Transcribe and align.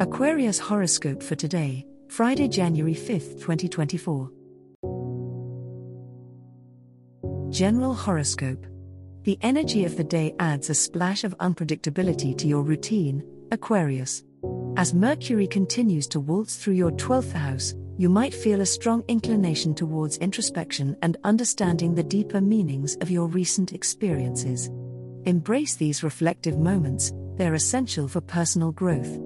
Aquarius 0.00 0.58
horoscope 0.58 1.22
for 1.22 1.36
today, 1.36 1.86
Friday, 2.08 2.48
January 2.48 2.96
5th, 2.96 3.40
2024. 3.40 4.28
General 7.50 7.94
horoscope. 7.94 8.66
The 9.22 9.38
energy 9.42 9.84
of 9.84 9.96
the 9.96 10.02
day 10.02 10.34
adds 10.40 10.68
a 10.68 10.74
splash 10.74 11.22
of 11.22 11.38
unpredictability 11.38 12.36
to 12.38 12.48
your 12.48 12.62
routine, 12.62 13.22
Aquarius. 13.52 14.24
As 14.76 14.92
Mercury 14.92 15.46
continues 15.46 16.08
to 16.08 16.18
waltz 16.18 16.56
through 16.56 16.74
your 16.74 16.90
12th 16.90 17.30
house, 17.30 17.72
you 17.96 18.08
might 18.08 18.34
feel 18.34 18.62
a 18.62 18.66
strong 18.66 19.04
inclination 19.06 19.76
towards 19.76 20.16
introspection 20.16 20.96
and 21.02 21.18
understanding 21.22 21.94
the 21.94 22.02
deeper 22.02 22.40
meanings 22.40 22.96
of 22.96 23.12
your 23.12 23.28
recent 23.28 23.72
experiences. 23.72 24.70
Embrace 25.24 25.76
these 25.76 26.02
reflective 26.02 26.58
moments, 26.58 27.12
they're 27.36 27.54
essential 27.54 28.08
for 28.08 28.20
personal 28.20 28.72
growth. 28.72 29.20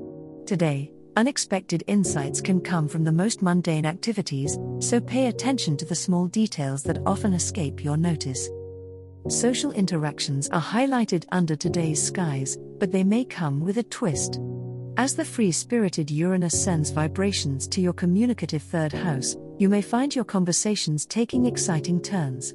Today, 0.48 0.90
unexpected 1.14 1.84
insights 1.88 2.40
can 2.40 2.62
come 2.62 2.88
from 2.88 3.04
the 3.04 3.12
most 3.12 3.42
mundane 3.42 3.84
activities, 3.84 4.58
so 4.78 4.98
pay 4.98 5.26
attention 5.26 5.76
to 5.76 5.84
the 5.84 5.94
small 5.94 6.26
details 6.26 6.82
that 6.84 7.02
often 7.04 7.34
escape 7.34 7.84
your 7.84 7.98
notice. 7.98 8.48
Social 9.28 9.72
interactions 9.72 10.48
are 10.48 10.62
highlighted 10.62 11.26
under 11.32 11.54
today's 11.54 12.02
skies, 12.02 12.56
but 12.78 12.90
they 12.90 13.04
may 13.04 13.26
come 13.26 13.60
with 13.60 13.76
a 13.76 13.82
twist. 13.82 14.40
As 14.96 15.14
the 15.14 15.22
free 15.22 15.52
spirited 15.52 16.10
Uranus 16.10 16.58
sends 16.64 16.88
vibrations 16.88 17.68
to 17.68 17.82
your 17.82 17.92
communicative 17.92 18.62
third 18.62 18.94
house, 18.94 19.36
you 19.58 19.68
may 19.68 19.82
find 19.82 20.14
your 20.14 20.24
conversations 20.24 21.04
taking 21.04 21.44
exciting 21.44 22.00
turns. 22.00 22.54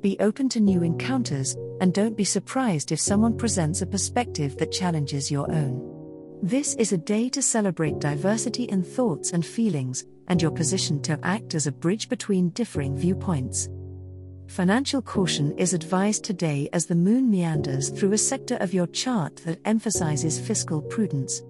Be 0.00 0.16
open 0.20 0.48
to 0.50 0.60
new 0.60 0.84
encounters, 0.84 1.56
and 1.80 1.92
don't 1.92 2.16
be 2.16 2.22
surprised 2.22 2.92
if 2.92 3.00
someone 3.00 3.36
presents 3.36 3.82
a 3.82 3.86
perspective 3.86 4.56
that 4.58 4.70
challenges 4.70 5.28
your 5.28 5.50
own. 5.50 5.91
This 6.44 6.74
is 6.74 6.92
a 6.92 6.98
day 6.98 7.28
to 7.28 7.40
celebrate 7.40 8.00
diversity 8.00 8.64
in 8.64 8.82
thoughts 8.82 9.30
and 9.30 9.46
feelings, 9.46 10.04
and 10.26 10.42
your 10.42 10.50
position 10.50 11.00
to 11.02 11.16
act 11.22 11.54
as 11.54 11.68
a 11.68 11.72
bridge 11.72 12.08
between 12.08 12.48
differing 12.48 12.96
viewpoints. 12.96 13.68
Financial 14.48 15.00
caution 15.00 15.56
is 15.56 15.72
advised 15.72 16.24
today 16.24 16.68
as 16.72 16.84
the 16.84 16.96
moon 16.96 17.30
meanders 17.30 17.90
through 17.90 18.12
a 18.12 18.18
sector 18.18 18.56
of 18.56 18.74
your 18.74 18.88
chart 18.88 19.36
that 19.44 19.60
emphasizes 19.64 20.40
fiscal 20.40 20.82
prudence. 20.82 21.42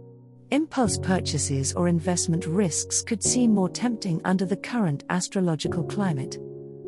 Impulse 0.51 0.99
purchases 0.99 1.73
or 1.73 1.89
investment 1.89 2.45
risks 2.45 3.01
could 3.01 3.23
seem 3.23 3.55
more 3.55 3.71
tempting 3.71 4.21
under 4.27 4.45
the 4.45 4.59
current 4.59 5.05
astrological 5.09 5.85
climate. 5.85 6.37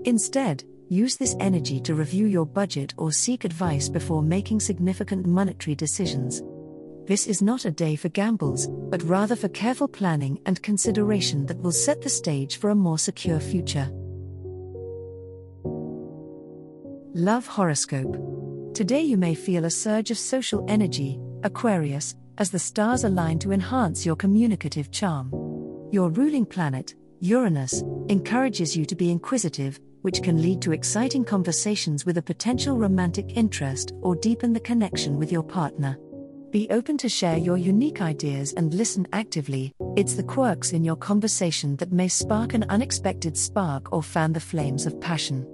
Instead, 0.04 0.62
use 0.90 1.16
this 1.16 1.36
energy 1.40 1.80
to 1.80 1.94
review 1.94 2.26
your 2.26 2.44
budget 2.44 2.92
or 2.98 3.10
seek 3.10 3.46
advice 3.46 3.88
before 3.88 4.22
making 4.22 4.60
significant 4.60 5.24
monetary 5.24 5.74
decisions. 5.74 6.42
This 7.06 7.26
is 7.26 7.42
not 7.42 7.66
a 7.66 7.70
day 7.70 7.96
for 7.96 8.08
gambles, 8.08 8.66
but 8.66 9.02
rather 9.02 9.36
for 9.36 9.48
careful 9.48 9.88
planning 9.88 10.40
and 10.46 10.62
consideration 10.62 11.44
that 11.46 11.60
will 11.60 11.70
set 11.70 12.00
the 12.00 12.08
stage 12.08 12.56
for 12.56 12.70
a 12.70 12.74
more 12.74 12.98
secure 12.98 13.40
future. 13.40 13.90
Love 17.12 17.46
Horoscope. 17.46 18.72
Today 18.72 19.02
you 19.02 19.18
may 19.18 19.34
feel 19.34 19.66
a 19.66 19.70
surge 19.70 20.10
of 20.10 20.16
social 20.16 20.64
energy, 20.66 21.20
Aquarius, 21.42 22.14
as 22.38 22.50
the 22.50 22.58
stars 22.58 23.04
align 23.04 23.38
to 23.40 23.52
enhance 23.52 24.06
your 24.06 24.16
communicative 24.16 24.90
charm. 24.90 25.30
Your 25.92 26.08
ruling 26.08 26.46
planet, 26.46 26.94
Uranus, 27.20 27.82
encourages 28.08 28.74
you 28.74 28.86
to 28.86 28.96
be 28.96 29.10
inquisitive, 29.10 29.78
which 30.00 30.22
can 30.22 30.40
lead 30.40 30.62
to 30.62 30.72
exciting 30.72 31.26
conversations 31.26 32.06
with 32.06 32.16
a 32.16 32.22
potential 32.22 32.78
romantic 32.78 33.36
interest 33.36 33.92
or 34.00 34.16
deepen 34.16 34.54
the 34.54 34.60
connection 34.60 35.18
with 35.18 35.30
your 35.30 35.42
partner. 35.42 35.98
Be 36.54 36.70
open 36.70 36.96
to 36.98 37.08
share 37.08 37.36
your 37.36 37.56
unique 37.56 38.00
ideas 38.00 38.52
and 38.52 38.72
listen 38.72 39.08
actively. 39.12 39.72
It's 39.96 40.14
the 40.14 40.22
quirks 40.22 40.72
in 40.72 40.84
your 40.84 40.94
conversation 40.94 41.74
that 41.78 41.90
may 41.90 42.06
spark 42.06 42.54
an 42.54 42.64
unexpected 42.68 43.36
spark 43.36 43.92
or 43.92 44.04
fan 44.04 44.32
the 44.32 44.38
flames 44.38 44.86
of 44.86 45.00
passion. 45.00 45.44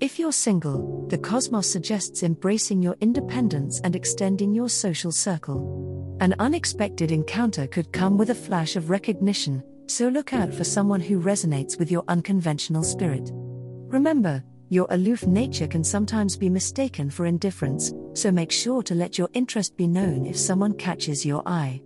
If 0.00 0.18
you're 0.18 0.32
single, 0.32 1.06
the 1.08 1.16
cosmos 1.16 1.72
suggests 1.72 2.22
embracing 2.22 2.82
your 2.82 2.94
independence 3.00 3.80
and 3.84 3.96
extending 3.96 4.52
your 4.52 4.68
social 4.68 5.12
circle. 5.12 6.18
An 6.20 6.34
unexpected 6.38 7.10
encounter 7.10 7.66
could 7.66 7.90
come 7.94 8.18
with 8.18 8.28
a 8.28 8.34
flash 8.34 8.76
of 8.76 8.90
recognition, 8.90 9.62
so 9.86 10.08
look 10.08 10.34
out 10.34 10.52
for 10.52 10.64
someone 10.64 11.00
who 11.00 11.22
resonates 11.22 11.78
with 11.78 11.90
your 11.90 12.04
unconventional 12.08 12.84
spirit. 12.84 13.30
Remember, 13.32 14.44
your 14.68 14.86
aloof 14.90 15.26
nature 15.26 15.66
can 15.66 15.82
sometimes 15.82 16.36
be 16.36 16.50
mistaken 16.50 17.08
for 17.08 17.26
indifference, 17.26 17.92
so 18.12 18.30
make 18.30 18.52
sure 18.52 18.82
to 18.82 18.94
let 18.94 19.16
your 19.16 19.28
interest 19.32 19.76
be 19.76 19.86
known 19.86 20.26
if 20.26 20.36
someone 20.36 20.74
catches 20.74 21.24
your 21.24 21.42
eye. 21.46 21.80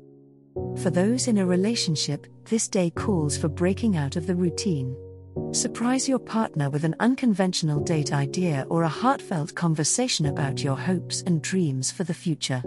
For 0.83 0.91
those 0.91 1.29
in 1.29 1.39
a 1.39 1.47
relationship, 1.47 2.27
this 2.45 2.69
day 2.69 2.91
calls 2.91 3.39
for 3.39 3.49
breaking 3.49 3.97
out 3.97 4.17
of 4.17 4.27
the 4.27 4.35
routine. 4.35 4.97
Surprise 5.53 6.09
your 6.09 6.19
partner 6.19 6.71
with 6.71 6.85
an 6.85 6.97
unconventional 7.01 7.81
date 7.81 8.13
idea 8.13 8.67
or 8.69 8.83
a 8.83 8.89
heartfelt 8.89 9.55
conversation 9.55 10.27
about 10.27 10.63
your 10.63 10.77
hopes 10.77 11.23
and 11.23 11.41
dreams 11.41 11.91
for 11.91 12.05
the 12.05 12.15
future. 12.15 12.63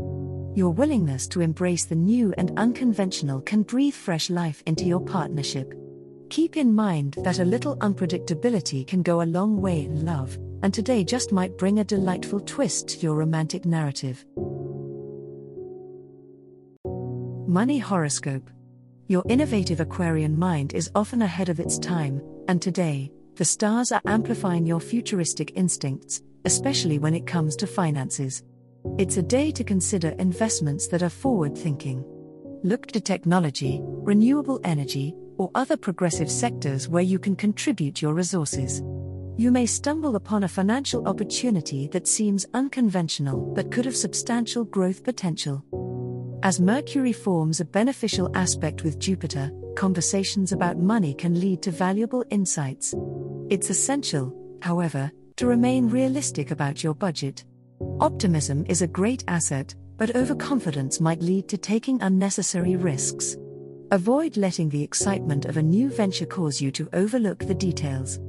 Your 0.55 0.69
willingness 0.69 1.27
to 1.27 1.41
embrace 1.41 1.85
the 1.85 1.95
new 1.95 2.33
and 2.37 2.57
unconventional 2.57 3.41
can 3.41 3.63
breathe 3.63 3.93
fresh 3.93 4.29
life 4.29 4.63
into 4.65 4.85
your 4.85 5.01
partnership. 5.01 5.73
Keep 6.29 6.57
in 6.57 6.73
mind 6.73 7.17
that 7.23 7.39
a 7.39 7.45
little 7.45 7.77
unpredictability 7.77 8.85
can 8.85 9.03
go 9.03 9.21
a 9.21 9.23
long 9.23 9.61
way 9.61 9.85
in 9.85 10.05
love, 10.05 10.37
and 10.63 10.73
today 10.73 11.03
just 11.03 11.31
might 11.31 11.57
bring 11.57 11.79
a 11.79 11.83
delightful 11.83 12.39
twist 12.39 12.87
to 12.89 12.99
your 12.99 13.15
romantic 13.15 13.65
narrative. 13.65 14.25
Money 17.47 17.77
Horoscope 17.77 18.49
Your 19.07 19.23
innovative 19.29 19.79
Aquarian 19.79 20.37
mind 20.37 20.73
is 20.73 20.89
often 20.95 21.21
ahead 21.21 21.49
of 21.49 21.59
its 21.59 21.77
time, 21.77 22.21
and 22.47 22.61
today, 22.61 23.11
the 23.35 23.45
stars 23.45 23.91
are 23.91 24.01
amplifying 24.05 24.65
your 24.65 24.79
futuristic 24.79 25.51
instincts, 25.55 26.21
especially 26.45 26.97
when 26.97 27.13
it 27.13 27.27
comes 27.27 27.55
to 27.57 27.67
finances. 27.67 28.43
It's 28.97 29.17
a 29.17 29.23
day 29.23 29.51
to 29.51 29.63
consider 29.63 30.09
investments 30.19 30.87
that 30.87 31.03
are 31.03 31.09
forward 31.09 31.55
thinking. 31.57 32.03
Look 32.63 32.87
to 32.87 32.99
technology, 32.99 33.79
renewable 33.83 34.59
energy, 34.63 35.13
or 35.37 35.51
other 35.55 35.77
progressive 35.77 36.29
sectors 36.29 36.87
where 36.87 37.03
you 37.03 37.19
can 37.19 37.35
contribute 37.35 38.01
your 38.01 38.13
resources. 38.13 38.81
You 39.37 39.51
may 39.51 39.65
stumble 39.65 40.15
upon 40.15 40.43
a 40.43 40.47
financial 40.47 41.07
opportunity 41.07 41.89
that 41.89 42.07
seems 42.07 42.45
unconventional 42.53 43.53
but 43.53 43.71
could 43.71 43.85
have 43.85 43.95
substantial 43.95 44.63
growth 44.63 45.03
potential. 45.03 45.63
As 46.43 46.61
Mercury 46.61 47.11
forms 47.11 47.59
a 47.59 47.65
beneficial 47.65 48.29
aspect 48.35 48.83
with 48.83 48.99
Jupiter, 48.99 49.51
conversations 49.75 50.51
about 50.51 50.77
money 50.77 51.13
can 51.13 51.39
lead 51.39 51.61
to 51.63 51.71
valuable 51.71 52.23
insights. 52.29 52.95
It's 53.49 53.69
essential, 53.69 54.33
however, 54.61 55.11
to 55.35 55.47
remain 55.47 55.89
realistic 55.89 56.51
about 56.51 56.83
your 56.83 56.93
budget. 56.93 57.43
Optimism 57.99 58.65
is 58.69 58.81
a 58.81 58.87
great 58.87 59.23
asset, 59.27 59.75
but 59.97 60.15
overconfidence 60.15 61.01
might 61.01 61.21
lead 61.21 61.49
to 61.49 61.57
taking 61.57 62.01
unnecessary 62.01 62.75
risks. 62.77 63.35
Avoid 63.91 64.35
letting 64.35 64.69
the 64.69 64.81
excitement 64.81 65.45
of 65.45 65.57
a 65.57 65.61
new 65.61 65.91
venture 65.91 66.25
cause 66.25 66.59
you 66.59 66.71
to 66.71 66.89
overlook 66.93 67.39
the 67.39 67.53
details. 67.53 68.19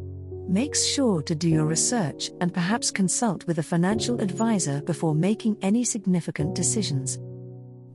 Make 0.47 0.75
sure 0.75 1.23
to 1.23 1.35
do 1.35 1.49
your 1.49 1.65
research 1.65 2.31
and 2.43 2.53
perhaps 2.53 2.91
consult 2.91 3.47
with 3.47 3.59
a 3.59 3.63
financial 3.63 4.21
advisor 4.21 4.83
before 4.83 5.15
making 5.15 5.57
any 5.63 5.83
significant 5.83 6.55
decisions. 6.55 7.19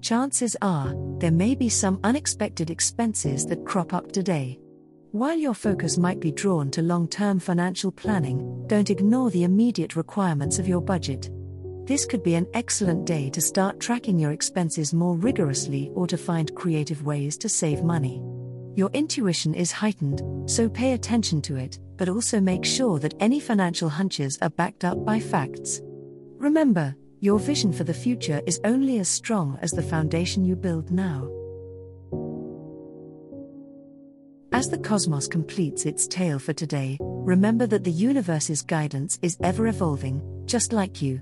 Chances 0.01 0.57
are, 0.63 0.95
there 1.19 1.31
may 1.31 1.53
be 1.53 1.69
some 1.69 1.99
unexpected 2.03 2.71
expenses 2.71 3.45
that 3.45 3.63
crop 3.63 3.93
up 3.93 4.11
today. 4.11 4.59
While 5.11 5.37
your 5.37 5.53
focus 5.53 5.99
might 5.99 6.19
be 6.19 6.31
drawn 6.31 6.71
to 6.71 6.81
long 6.81 7.07
term 7.07 7.39
financial 7.39 7.91
planning, 7.91 8.65
don't 8.65 8.89
ignore 8.89 9.29
the 9.29 9.43
immediate 9.43 9.95
requirements 9.95 10.57
of 10.57 10.67
your 10.67 10.81
budget. 10.81 11.29
This 11.91 12.05
could 12.05 12.23
be 12.23 12.35
an 12.35 12.47
excellent 12.53 13.03
day 13.03 13.29
to 13.31 13.41
start 13.41 13.81
tracking 13.81 14.17
your 14.17 14.31
expenses 14.31 14.93
more 14.93 15.17
rigorously 15.17 15.91
or 15.93 16.07
to 16.07 16.15
find 16.15 16.55
creative 16.55 17.03
ways 17.05 17.37
to 17.39 17.49
save 17.49 17.83
money. 17.83 18.21
Your 18.77 18.89
intuition 18.93 19.53
is 19.53 19.73
heightened, 19.73 20.21
so 20.49 20.69
pay 20.69 20.93
attention 20.93 21.41
to 21.41 21.57
it, 21.57 21.79
but 21.97 22.07
also 22.07 22.39
make 22.39 22.63
sure 22.63 22.97
that 22.99 23.15
any 23.19 23.41
financial 23.41 23.89
hunches 23.89 24.37
are 24.41 24.51
backed 24.51 24.85
up 24.85 25.03
by 25.03 25.19
facts. 25.19 25.81
Remember, 26.37 26.95
Your 27.19 27.39
vision 27.39 27.73
for 27.73 27.83
the 27.83 27.93
future 27.93 28.41
is 28.47 28.61
only 28.63 28.97
as 28.99 29.09
strong 29.09 29.59
as 29.61 29.71
the 29.71 29.83
foundation 29.83 30.45
you 30.45 30.55
build 30.55 30.91
now. 30.91 31.29
As 34.53 34.69
the 34.69 34.79
cosmos 34.79 35.27
completes 35.27 35.85
its 35.85 36.07
tale 36.07 36.39
for 36.39 36.53
today, 36.53 36.97
remember 37.01 37.67
that 37.67 37.83
the 37.83 37.91
universe's 37.91 38.61
guidance 38.61 39.19
is 39.21 39.37
ever 39.43 39.67
evolving, 39.67 40.21
just 40.45 40.71
like 40.71 41.01
you. 41.01 41.21